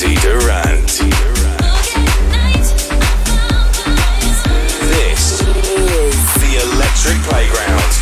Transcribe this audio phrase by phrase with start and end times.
[0.00, 0.88] Andi Durrant.
[4.88, 7.92] This is the Electric Playground.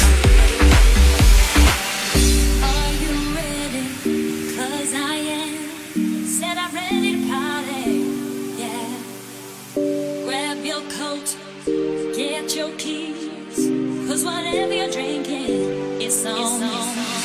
[2.62, 3.84] Are you ready?
[4.54, 5.52] 'Cause I am.
[6.24, 7.88] Said I'm ready to party.
[8.62, 8.90] Yeah.
[10.24, 11.28] Grab your coat,
[12.14, 13.58] get your keys.
[14.06, 16.60] 'Cause whatever you're drinking, it's on.
[16.60, 16.68] me.
[16.68, 17.17] Stay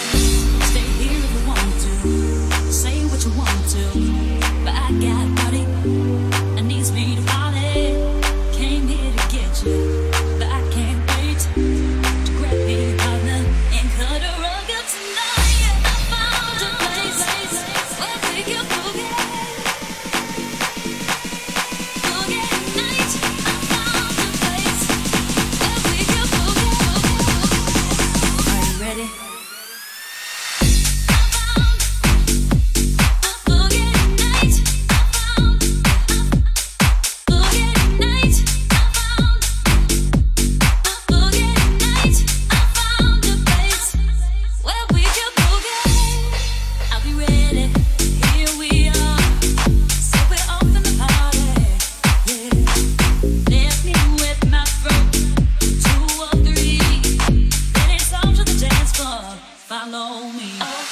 [59.74, 60.82] Follow me.